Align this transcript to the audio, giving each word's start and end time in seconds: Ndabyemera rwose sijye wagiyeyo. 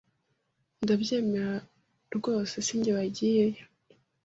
Ndabyemera 0.83 1.53
rwose 2.15 2.55
sijye 2.67 2.91
wagiyeyo. 2.97 3.63